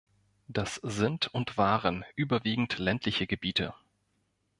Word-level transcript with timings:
Das 0.47 0.79
sind 0.83 1.27
und 1.27 1.57
waren 1.59 2.03
überwiegend 2.15 2.79
ländliche 2.79 3.27
Gebiete. 3.27 3.75